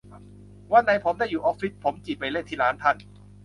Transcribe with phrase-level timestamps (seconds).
[0.73, 2.95] วันไหนผมได้อยู่ออฟฟิศผมจิไปเล่นที่ร้านท่าน